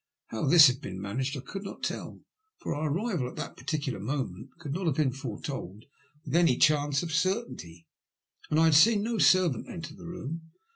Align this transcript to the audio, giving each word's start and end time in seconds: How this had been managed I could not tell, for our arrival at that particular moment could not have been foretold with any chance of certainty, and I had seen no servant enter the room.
How 0.29 0.47
this 0.47 0.65
had 0.65 0.81
been 0.81 0.99
managed 0.99 1.37
I 1.37 1.41
could 1.41 1.61
not 1.61 1.83
tell, 1.83 2.21
for 2.57 2.73
our 2.73 2.89
arrival 2.91 3.27
at 3.29 3.35
that 3.35 3.55
particular 3.55 3.99
moment 3.99 4.49
could 4.57 4.73
not 4.73 4.87
have 4.87 4.95
been 4.95 5.11
foretold 5.11 5.85
with 6.25 6.35
any 6.35 6.57
chance 6.57 7.03
of 7.03 7.13
certainty, 7.13 7.85
and 8.49 8.59
I 8.59 8.63
had 8.63 8.73
seen 8.73 9.03
no 9.03 9.19
servant 9.19 9.69
enter 9.69 9.93
the 9.93 10.07
room. 10.07 10.53